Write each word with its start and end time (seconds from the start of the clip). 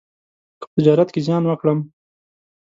که 0.59 0.65
په 0.71 0.75
تجارت 0.77 1.09
کې 1.11 1.19
زیان 1.27 1.43
وکړم، 1.47 1.79